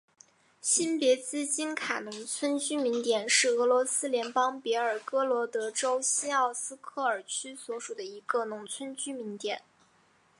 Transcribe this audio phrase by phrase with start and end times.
[0.61, 9.61] 新别兹金卡农村居民点是俄罗斯联邦别尔哥罗德州新奥斯科尔区所属的一个农村居民点。